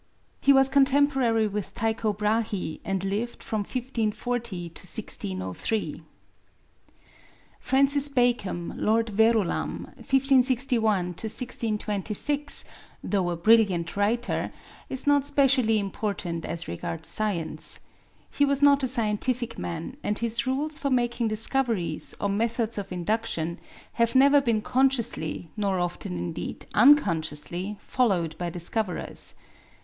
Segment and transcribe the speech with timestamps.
[0.39, 6.01] He was contemporary with Tycho Brahé, and lived from 1540 to 1603.
[7.59, 12.65] Francis Bacon, Lord Verulam, 1561 1626,
[13.03, 14.51] though a brilliant writer,
[14.89, 17.79] is not specially important as regards science.
[18.31, 22.91] He was not a scientific man, and his rules for making discoveries, or methods of
[22.91, 23.59] induction,
[23.93, 29.35] have never been consciously, nor often indeed unconsciously, followed by discoverers.